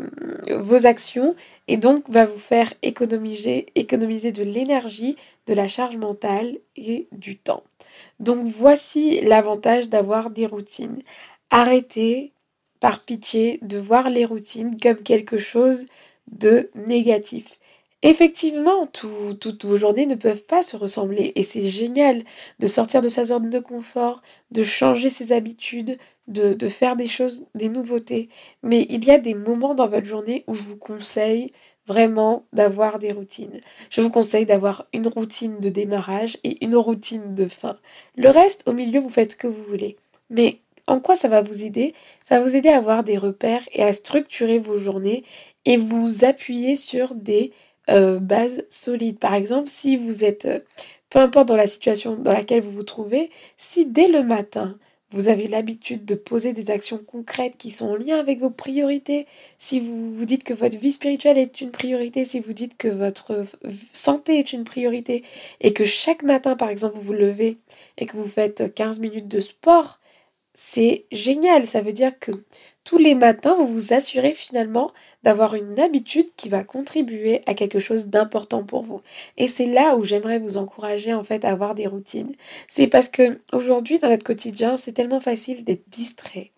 vos 0.60 0.86
actions 0.86 1.36
et 1.68 1.78
donc 1.78 2.10
va 2.10 2.26
vous 2.26 2.40
faire 2.40 2.74
économiser, 2.82 3.68
de 3.76 4.44
l'énergie, 4.44 5.16
de 5.48 5.54
la 5.54 5.68
charge 5.68 5.98
mentale 5.98 6.58
et 6.76 7.08
du 7.12 7.38
temps. 7.38 7.64
Donc 8.20 8.46
voici 8.48 9.22
l'avantage 9.22 9.90
d'avoir 9.90 10.30
des 10.30 10.46
routines. 10.46 11.02
Arrêtez 11.50 12.32
par 12.80 13.00
pitié 13.00 13.60
de 13.62 13.78
voir 13.78 14.10
les 14.10 14.26
routines 14.26 14.78
comme 14.80 14.98
quelque 14.98 15.38
chose 15.38 15.86
de 16.32 16.70
négatif. 16.76 17.60
Effectivement, 18.02 18.86
toutes 18.86 19.66
vos 19.66 19.78
journées 19.78 20.06
ne 20.06 20.14
peuvent 20.14 20.44
pas 20.44 20.62
se 20.62 20.78
ressembler 20.78 21.32
et 21.36 21.42
c'est 21.42 21.66
génial 21.66 22.24
de 22.60 22.68
sortir 22.68 23.02
de 23.02 23.10
sa 23.10 23.26
zone 23.26 23.50
de 23.50 23.60
confort, 23.60 24.22
de 24.52 24.64
changer 24.64 25.10
ses 25.10 25.32
habitudes, 25.32 25.98
de, 26.28 26.54
de, 26.54 26.70
faire 26.70 26.96
des 26.96 27.08
choses, 27.08 27.46
des 27.56 27.70
nouveautés. 27.70 28.30
Mais 28.64 28.86
il 28.90 29.06
y 29.06 29.12
a 29.12 29.18
des 29.18 29.34
moments 29.34 29.76
dans 29.76 29.88
votre 29.88 30.06
journée 30.06 30.44
où 30.48 30.54
je 30.54 30.64
vous 30.64 30.78
conseille 30.78 31.52
vraiment 31.88 32.46
d'avoir 32.54 33.00
des 33.00 33.12
routines. 33.12 33.62
Je 33.90 34.02
vous 34.02 34.10
conseille 34.10 34.46
d'avoir 34.46 34.88
une 34.94 35.08
routine 35.08 35.60
de 35.60 35.70
démarrage 35.70 36.38
et 36.44 36.64
une 36.66 36.76
routine 36.76 37.36
de 37.36 37.48
fin. 37.48 37.78
Le 38.18 38.30
reste, 38.30 38.64
au 38.68 38.74
milieu, 38.74 39.00
vous 39.00 39.10
faites 39.10 39.34
ce 39.34 39.38
que 39.38 39.48
vous 39.48 39.64
voulez. 39.64 39.98
Mais 40.30 40.62
en 40.88 41.00
quoi 41.00 41.16
ça 41.16 41.28
va 41.28 41.42
vous 41.42 41.64
aider? 41.64 41.94
Ça 42.28 42.40
va 42.40 42.46
vous 42.46 42.56
aider 42.56 42.70
à 42.70 42.78
avoir 42.78 43.04
des 43.04 43.18
repères 43.18 43.64
et 43.72 43.84
à 43.84 43.94
structurer 43.94 44.60
vos 44.60 44.78
journées 44.78 45.24
et 45.66 45.78
vous 45.78 46.26
appuyer 46.26 46.76
sur 46.76 47.16
des 47.16 47.52
euh, 47.90 48.20
base 48.20 48.64
solide. 48.70 49.20
Par 49.20 49.34
exemple, 49.34 49.70
si 49.70 49.96
vous 49.98 50.24
êtes, 50.24 50.46
euh, 50.46 50.60
peu 51.10 51.20
importe 51.20 51.48
dans 51.48 51.56
la 51.56 51.68
situation 51.68 52.16
dans 52.16 52.34
laquelle 52.34 52.62
vous 52.62 52.72
vous 52.72 52.84
trouvez, 52.84 53.30
si 53.58 53.86
dès 53.86 54.08
le 54.08 54.24
matin, 54.24 54.78
vous 55.16 55.30
avez 55.30 55.48
l'habitude 55.48 56.04
de 56.04 56.14
poser 56.14 56.52
des 56.52 56.70
actions 56.72 56.98
concrètes 56.98 57.56
qui 57.58 57.72
sont 57.72 57.88
en 57.88 57.96
lien 57.96 58.20
avec 58.20 58.40
vos 58.40 58.50
priorités, 58.50 59.28
si 59.60 59.80
vous 59.80 60.14
vous 60.14 60.26
dites 60.26 60.44
que 60.44 60.54
votre 60.54 60.78
vie 60.78 60.92
spirituelle 60.92 61.38
est 61.38 61.62
une 61.62 61.72
priorité, 61.72 62.26
si 62.26 62.42
vous 62.42 62.52
dites 62.52 62.76
que 62.76 62.90
votre 62.90 63.46
santé 63.94 64.40
est 64.40 64.52
une 64.52 64.66
priorité, 64.66 65.24
et 65.62 65.72
que 65.72 65.86
chaque 65.86 66.22
matin, 66.22 66.58
par 66.58 66.70
exemple, 66.70 66.98
vous 66.98 67.02
vous 67.02 67.14
levez 67.14 67.58
et 67.98 68.06
que 68.06 68.18
vous 68.18 68.28
faites 68.28 68.74
15 68.76 69.00
minutes 69.00 69.30
de 69.30 69.40
sport, 69.40 70.02
c'est 70.54 71.06
génial. 71.14 71.66
Ça 71.66 71.82
veut 71.82 71.94
dire 71.94 72.20
que 72.20 72.32
tous 72.86 72.98
les 72.98 73.16
matins, 73.16 73.56
vous 73.56 73.68
vous 73.68 73.94
assurez 73.94 74.34
finalement 74.34 74.92
d'avoir 75.24 75.56
une 75.56 75.80
habitude 75.80 76.28
qui 76.38 76.50
va 76.50 76.64
contribuer 76.64 77.42
à 77.48 77.56
quelque 77.56 77.80
chose 77.80 78.08
d'important 78.08 78.64
pour 78.64 78.84
vous. 78.84 79.02
Et 79.38 79.48
c'est 79.48 79.66
là 79.66 79.98
où 79.98 80.06
j'aimerais 80.06 80.40
vous 80.40 80.58
encourager 80.58 81.14
en 81.14 81.24
fait 81.24 81.44
à 81.44 81.52
avoir 81.52 81.76
des 81.76 81.88
routines. 81.88 82.34
C'est 82.70 82.88
parce 82.88 83.10
que 83.10 83.42
aujourd'hui 83.52 84.00
dans 84.00 84.10
notre 84.10 84.24
quotidien, 84.24 84.78
c'est 84.78 84.94
tellement 84.94 85.20
facile 85.20 85.64
d'être 85.64 85.90
distrait 85.90 86.52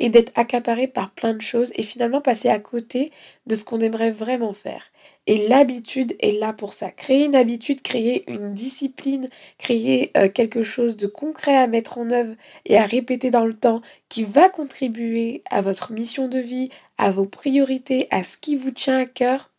et 0.00 0.08
d'être 0.08 0.32
accaparé 0.34 0.88
par 0.88 1.10
plein 1.10 1.34
de 1.34 1.42
choses 1.42 1.70
et 1.76 1.82
finalement 1.82 2.20
passer 2.20 2.48
à 2.48 2.58
côté 2.58 3.12
de 3.46 3.54
ce 3.54 3.64
qu'on 3.64 3.80
aimerait 3.80 4.10
vraiment 4.10 4.54
faire. 4.54 4.82
Et 5.26 5.46
l'habitude 5.46 6.16
est 6.20 6.40
là 6.40 6.52
pour 6.52 6.72
ça. 6.72 6.90
Créer 6.90 7.26
une 7.26 7.36
habitude, 7.36 7.82
créer 7.82 8.28
une 8.28 8.54
discipline, 8.54 9.28
créer 9.58 10.10
euh, 10.16 10.28
quelque 10.28 10.62
chose 10.62 10.96
de 10.96 11.06
concret 11.06 11.56
à 11.56 11.66
mettre 11.66 11.98
en 11.98 12.10
œuvre 12.10 12.34
et 12.64 12.78
à 12.78 12.86
répéter 12.86 13.30
dans 13.30 13.46
le 13.46 13.54
temps 13.54 13.82
qui 14.08 14.24
va 14.24 14.48
contribuer 14.48 15.42
à 15.50 15.60
votre 15.60 15.92
mission 15.92 16.26
de 16.26 16.38
vie, 16.38 16.70
à 16.98 17.10
vos 17.10 17.26
priorités, 17.26 18.08
à 18.10 18.24
ce 18.24 18.38
qui 18.38 18.56
vous 18.56 18.70
tient 18.70 18.98
à 18.98 19.06
cœur. 19.06 19.50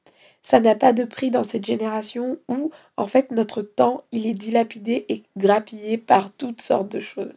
Ça 0.42 0.60
n'a 0.60 0.74
pas 0.74 0.92
de 0.92 1.04
prix 1.04 1.30
dans 1.30 1.44
cette 1.44 1.66
génération 1.66 2.40
où 2.50 2.72
en 2.98 3.06
fait 3.06 3.30
notre 3.30 3.62
temps 3.62 4.04
il 4.12 4.26
est 4.26 4.34
dilapidé 4.34 5.06
et 5.08 5.22
grappillé 5.38 6.00
par 6.00 6.32
toutes 6.32 6.64
sortes 6.64 6.90
de 6.90 7.00
choses. 7.00 7.34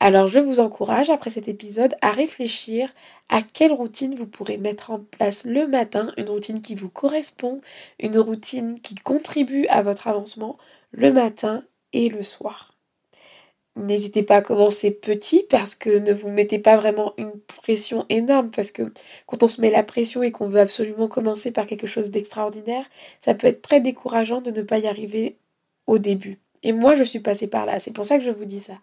Alors 0.00 0.26
je 0.26 0.38
vous 0.38 0.60
encourage 0.60 1.10
après 1.10 1.30
cet 1.30 1.48
épisode 1.48 1.94
à 2.02 2.10
réfléchir 2.10 2.92
à 3.28 3.42
quelle 3.42 3.72
routine 3.72 4.14
vous 4.14 4.26
pourrez 4.26 4.56
mettre 4.56 4.90
en 4.90 5.00
place 5.00 5.44
le 5.44 5.66
matin, 5.66 6.12
une 6.16 6.30
routine 6.30 6.62
qui 6.62 6.74
vous 6.74 6.88
correspond, 6.88 7.60
une 7.98 8.18
routine 8.18 8.80
qui 8.80 8.94
contribue 8.94 9.66
à 9.66 9.82
votre 9.82 10.08
avancement 10.08 10.56
le 10.92 11.12
matin 11.12 11.64
et 11.92 12.08
le 12.08 12.22
soir. 12.22 12.74
N'hésitez 13.76 14.22
pas 14.22 14.36
à 14.36 14.42
commencer 14.42 14.90
petit 14.90 15.44
parce 15.48 15.74
que 15.74 15.90
ne 15.90 16.12
vous 16.12 16.28
mettez 16.28 16.58
pas 16.58 16.76
vraiment 16.76 17.14
une 17.16 17.32
pression 17.46 18.04
énorme 18.08 18.50
parce 18.50 18.72
que 18.72 18.92
quand 19.26 19.42
on 19.42 19.48
se 19.48 19.60
met 19.60 19.70
la 19.70 19.84
pression 19.84 20.22
et 20.22 20.32
qu'on 20.32 20.48
veut 20.48 20.60
absolument 20.60 21.08
commencer 21.08 21.52
par 21.52 21.66
quelque 21.66 21.86
chose 21.86 22.10
d'extraordinaire, 22.10 22.84
ça 23.20 23.34
peut 23.34 23.46
être 23.46 23.62
très 23.62 23.80
décourageant 23.80 24.40
de 24.40 24.50
ne 24.50 24.62
pas 24.62 24.78
y 24.78 24.86
arriver 24.88 25.36
au 25.86 25.98
début. 25.98 26.40
Et 26.62 26.72
moi, 26.72 26.94
je 26.94 27.02
suis 27.02 27.20
passée 27.20 27.46
par 27.46 27.64
là. 27.64 27.80
C'est 27.80 27.92
pour 27.92 28.04
ça 28.04 28.18
que 28.18 28.24
je 28.24 28.30
vous 28.30 28.44
dis 28.44 28.60
ça. 28.60 28.74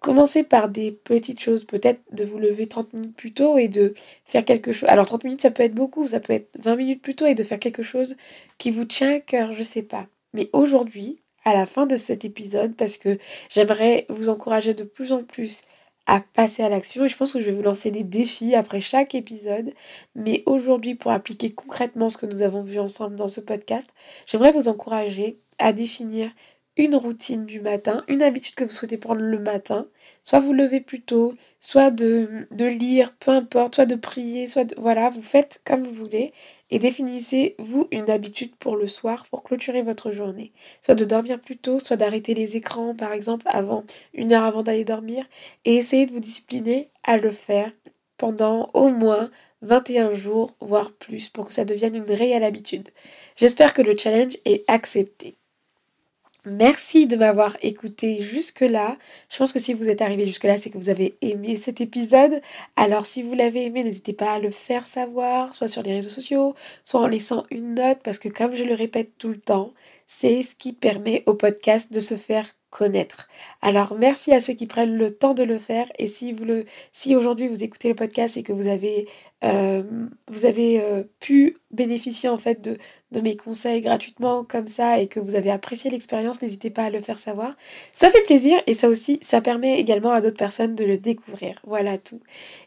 Commencez 0.00 0.42
par 0.42 0.68
des 0.68 0.92
petites 0.92 1.40
choses. 1.40 1.64
Peut-être 1.64 2.00
de 2.12 2.24
vous 2.24 2.38
lever 2.38 2.66
30 2.66 2.92
minutes 2.92 3.16
plus 3.16 3.32
tôt 3.32 3.56
et 3.56 3.68
de 3.68 3.94
faire 4.24 4.44
quelque 4.44 4.72
chose. 4.72 4.88
Alors, 4.88 5.06
30 5.06 5.24
minutes, 5.24 5.40
ça 5.42 5.50
peut 5.50 5.62
être 5.62 5.74
beaucoup. 5.74 6.06
Ça 6.06 6.20
peut 6.20 6.34
être 6.34 6.50
20 6.58 6.76
minutes 6.76 7.02
plus 7.02 7.14
tôt 7.14 7.26
et 7.26 7.34
de 7.34 7.44
faire 7.44 7.58
quelque 7.58 7.82
chose 7.82 8.16
qui 8.58 8.70
vous 8.70 8.84
tient 8.84 9.14
à 9.14 9.20
cœur. 9.20 9.52
Je 9.52 9.62
sais 9.62 9.82
pas. 9.82 10.06
Mais 10.34 10.50
aujourd'hui, 10.52 11.18
à 11.44 11.54
la 11.54 11.66
fin 11.66 11.86
de 11.86 11.96
cet 11.96 12.24
épisode, 12.24 12.74
parce 12.76 12.96
que 12.96 13.18
j'aimerais 13.50 14.06
vous 14.08 14.28
encourager 14.28 14.74
de 14.74 14.84
plus 14.84 15.12
en 15.12 15.24
plus 15.24 15.62
à 16.06 16.20
passer 16.20 16.62
à 16.62 16.68
l'action 16.68 17.04
et 17.04 17.08
je 17.08 17.16
pense 17.16 17.32
que 17.32 17.40
je 17.40 17.46
vais 17.46 17.56
vous 17.56 17.62
lancer 17.62 17.90
des 17.90 18.02
défis 18.02 18.54
après 18.54 18.80
chaque 18.80 19.14
épisode. 19.14 19.72
Mais 20.14 20.42
aujourd'hui, 20.46 20.94
pour 20.94 21.12
appliquer 21.12 21.52
concrètement 21.52 22.08
ce 22.08 22.18
que 22.18 22.26
nous 22.26 22.42
avons 22.42 22.62
vu 22.62 22.78
ensemble 22.78 23.16
dans 23.16 23.28
ce 23.28 23.40
podcast, 23.40 23.88
j'aimerais 24.26 24.52
vous 24.52 24.68
encourager 24.68 25.38
à 25.58 25.72
définir 25.72 26.30
une 26.76 26.94
routine 26.96 27.44
du 27.44 27.60
matin, 27.60 28.02
une 28.08 28.22
habitude 28.22 28.54
que 28.54 28.64
vous 28.64 28.70
souhaitez 28.70 28.96
prendre 28.96 29.20
le 29.20 29.38
matin, 29.38 29.88
soit 30.24 30.40
vous 30.40 30.52
levez 30.52 30.80
plus 30.80 31.02
tôt, 31.02 31.34
soit 31.60 31.90
de, 31.90 32.46
de 32.50 32.64
lire, 32.64 33.14
peu 33.18 33.30
importe, 33.30 33.74
soit 33.74 33.86
de 33.86 33.94
prier, 33.94 34.46
soit 34.48 34.64
de, 34.64 34.74
voilà, 34.78 35.10
vous 35.10 35.22
faites 35.22 35.60
comme 35.64 35.82
vous 35.82 35.92
voulez 35.92 36.32
et 36.70 36.78
définissez 36.78 37.54
vous 37.58 37.88
une 37.90 38.08
habitude 38.08 38.56
pour 38.56 38.76
le 38.76 38.86
soir 38.88 39.26
pour 39.28 39.42
clôturer 39.42 39.82
votre 39.82 40.12
journée. 40.12 40.52
Soit 40.80 40.94
de 40.94 41.04
dormir 41.04 41.40
plus 41.40 41.58
tôt, 41.58 41.78
soit 41.78 41.96
d'arrêter 41.96 42.34
les 42.34 42.56
écrans 42.56 42.94
par 42.94 43.12
exemple 43.12 43.46
avant 43.50 43.84
une 44.14 44.32
heure 44.32 44.44
avant 44.44 44.62
d'aller 44.62 44.84
dormir 44.84 45.26
et 45.64 45.76
essayez 45.76 46.06
de 46.06 46.12
vous 46.12 46.20
discipliner 46.20 46.88
à 47.04 47.18
le 47.18 47.30
faire 47.30 47.70
pendant 48.16 48.70
au 48.72 48.88
moins 48.88 49.30
21 49.62 50.12
jours, 50.14 50.56
voire 50.60 50.92
plus, 50.92 51.28
pour 51.28 51.46
que 51.46 51.54
ça 51.54 51.64
devienne 51.64 51.94
une 51.94 52.10
réelle 52.10 52.44
habitude. 52.44 52.88
J'espère 53.36 53.74
que 53.74 53.82
le 53.82 53.96
challenge 53.96 54.36
est 54.44 54.64
accepté. 54.68 55.36
Merci 56.44 57.06
de 57.06 57.14
m'avoir 57.14 57.56
écouté 57.62 58.20
jusque-là. 58.20 58.96
Je 59.30 59.38
pense 59.38 59.52
que 59.52 59.60
si 59.60 59.74
vous 59.74 59.88
êtes 59.88 60.02
arrivé 60.02 60.26
jusque-là, 60.26 60.58
c'est 60.58 60.70
que 60.70 60.78
vous 60.78 60.88
avez 60.88 61.14
aimé 61.20 61.54
cet 61.54 61.80
épisode. 61.80 62.40
Alors 62.74 63.06
si 63.06 63.22
vous 63.22 63.34
l'avez 63.34 63.66
aimé, 63.66 63.84
n'hésitez 63.84 64.12
pas 64.12 64.32
à 64.32 64.38
le 64.40 64.50
faire 64.50 64.88
savoir, 64.88 65.54
soit 65.54 65.68
sur 65.68 65.84
les 65.84 65.94
réseaux 65.94 66.10
sociaux, 66.10 66.56
soit 66.82 67.00
en 67.00 67.06
laissant 67.06 67.44
une 67.52 67.74
note, 67.74 68.00
parce 68.02 68.18
que 68.18 68.28
comme 68.28 68.56
je 68.56 68.64
le 68.64 68.74
répète 68.74 69.12
tout 69.18 69.28
le 69.28 69.38
temps, 69.38 69.72
c'est 70.08 70.42
ce 70.42 70.56
qui 70.56 70.72
permet 70.72 71.22
au 71.26 71.34
podcast 71.34 71.92
de 71.92 72.00
se 72.00 72.16
faire 72.16 72.46
connaître. 72.70 73.28
Alors 73.60 73.94
merci 73.96 74.32
à 74.32 74.40
ceux 74.40 74.54
qui 74.54 74.66
prennent 74.66 74.96
le 74.96 75.14
temps 75.14 75.34
de 75.34 75.44
le 75.44 75.58
faire 75.58 75.86
et 75.98 76.08
si 76.08 76.32
vous 76.32 76.44
le 76.44 76.64
si 76.92 77.14
aujourd'hui 77.14 77.46
vous 77.46 77.62
écoutez 77.62 77.88
le 77.88 77.94
podcast 77.94 78.36
et 78.36 78.42
que 78.42 78.52
vous 78.52 78.66
avez 78.66 79.06
euh, 79.44 79.82
vous 80.30 80.44
avez 80.44 80.80
euh, 80.80 81.02
pu 81.20 81.56
bénéficier 81.72 82.28
en 82.28 82.38
fait 82.38 82.60
de, 82.60 82.78
mes 83.20 83.36
conseils 83.36 83.82
gratuitement 83.82 84.42
comme 84.42 84.66
ça 84.66 84.98
et 84.98 85.06
que 85.06 85.20
vous 85.20 85.34
avez 85.34 85.50
apprécié 85.50 85.90
l'expérience, 85.90 86.40
n'hésitez 86.40 86.70
pas 86.70 86.84
à 86.84 86.90
le 86.90 87.00
faire 87.00 87.18
savoir. 87.18 87.54
Ça 87.92 88.10
fait 88.10 88.22
plaisir 88.22 88.58
et 88.66 88.72
ça 88.72 88.88
aussi, 88.88 89.18
ça 89.20 89.42
permet 89.42 89.78
également 89.78 90.12
à 90.12 90.20
d'autres 90.20 90.36
personnes 90.36 90.74
de 90.74 90.84
le 90.84 90.96
découvrir. 90.96 91.60
Voilà 91.66 91.98
tout. 91.98 92.20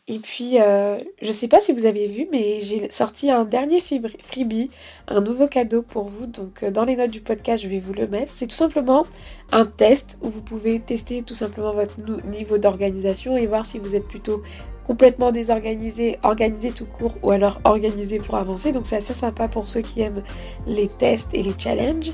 Et 0.08 0.20
puis, 0.20 0.62
euh, 0.62 1.00
je 1.22 1.32
sais 1.32 1.48
pas 1.48 1.60
si 1.62 1.72
vous 1.72 1.86
avez 1.86 2.06
vu, 2.06 2.28
mais 2.32 2.62
j'ai 2.62 2.92
sorti 2.92 3.32
un 3.32 3.46
dernier 3.46 3.80
freebie, 3.80 4.70
un 5.08 5.22
nouveau 5.22 5.48
cadeau 5.48 5.82
pour 5.82 6.06
vous. 6.06 6.28
Donc, 6.28 6.62
euh, 6.62 6.70
dans 6.70 6.86
les 6.86 6.96
notes 6.96 7.12
du 7.12 7.22
podcast, 7.22 7.64
je 7.64 7.70
vais 7.70 7.80
vous 7.80 7.94
le 7.94 8.08
mettre. 8.08 8.32
C'est 8.32 8.48
tout 8.48 8.56
simplement 8.56 9.08
un 9.52 9.66
test 9.66 10.20
où 10.22 10.30
vous 10.30 10.42
pouvez 10.42 10.80
tester 10.80 11.24
tout 11.24 11.36
simplement 11.36 11.74
votre 11.74 11.96
niveau 12.28 12.60
d'organisation 12.60 13.36
et 13.36 13.48
voir 13.48 13.66
si 13.66 13.80
vous 13.80 13.96
êtes 13.96 14.08
plutôt 14.08 14.44
complètement 14.86 15.32
désorganisé, 15.32 16.18
organisé 16.24 16.72
tout 16.72 16.86
court 16.86 17.16
ou 17.24 17.32
alors 17.32 17.60
organisé 17.64 18.20
pour 18.20 18.36
avancer. 18.36 18.72
Donc 18.72 18.86
c'est 18.86 18.98
assez 18.98 19.14
sympa 19.14 19.48
pour 19.48 19.70
ceux 19.70 19.82
qui 19.82 20.02
aiment 20.02 20.24
les 20.68 20.88
tests 20.88 21.30
et 21.34 21.44
les 21.44 21.54
challenges. 21.58 22.14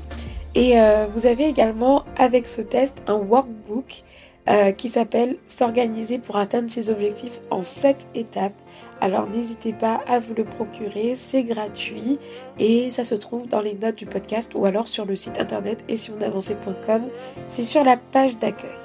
Et 0.54 0.80
euh, 0.80 1.06
vous 1.14 1.26
avez 1.26 1.46
également 1.46 2.04
avec 2.16 2.48
ce 2.48 2.60
test 2.60 3.02
un 3.06 3.14
workbook 3.14 4.04
euh, 4.48 4.72
qui 4.72 4.88
s'appelle 4.88 5.36
S'organiser 5.46 6.18
pour 6.18 6.36
atteindre 6.36 6.68
ses 6.68 6.90
objectifs 6.90 7.40
en 7.50 7.62
7 7.62 8.08
étapes. 8.14 8.60
Alors 9.00 9.28
n'hésitez 9.28 9.72
pas 9.72 10.00
à 10.08 10.18
vous 10.18 10.34
le 10.34 10.44
procurer, 10.44 11.14
c'est 11.14 11.44
gratuit 11.44 12.18
et 12.58 12.90
ça 12.90 13.04
se 13.04 13.14
trouve 13.14 13.46
dans 13.46 13.60
les 13.60 13.74
notes 13.74 13.96
du 13.96 14.06
podcast 14.06 14.52
ou 14.54 14.64
alors 14.64 14.88
sur 14.88 15.04
le 15.04 15.14
site 15.16 15.40
internet 15.40 15.84
et 15.88 15.96
si 15.96 16.10
on 16.10 16.20
avançait.com, 16.20 17.02
c'est 17.48 17.64
sur 17.64 17.84
la 17.84 17.96
page 17.96 18.36
d'accueil. 18.38 18.81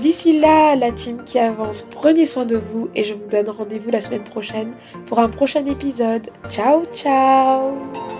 D'ici 0.00 0.40
là, 0.40 0.76
la 0.76 0.92
team 0.92 1.22
qui 1.24 1.38
avance, 1.38 1.82
prenez 1.82 2.24
soin 2.24 2.46
de 2.46 2.56
vous 2.56 2.88
et 2.94 3.04
je 3.04 3.14
vous 3.14 3.26
donne 3.26 3.50
rendez-vous 3.50 3.90
la 3.90 4.00
semaine 4.00 4.24
prochaine 4.24 4.72
pour 5.06 5.18
un 5.18 5.28
prochain 5.28 5.64
épisode. 5.66 6.28
Ciao 6.48 6.84
ciao 6.94 8.19